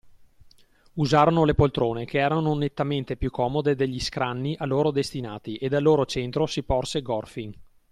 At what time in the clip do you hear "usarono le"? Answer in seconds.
0.93-1.53